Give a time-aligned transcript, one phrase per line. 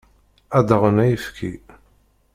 [0.57, 1.53] Ad d-aɣen ayefki.